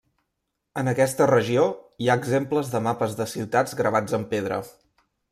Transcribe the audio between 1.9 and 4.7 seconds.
hi ha exemples de mapes de ciutats gravats en pedra.